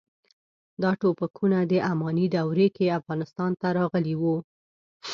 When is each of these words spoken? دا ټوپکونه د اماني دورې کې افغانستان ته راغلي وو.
دا 0.81 0.91
ټوپکونه 0.99 1.59
د 1.71 1.73
اماني 1.91 2.25
دورې 2.35 2.67
کې 2.75 2.95
افغانستان 2.99 3.51
ته 3.61 3.67
راغلي 3.77 4.15
وو. 4.21 4.35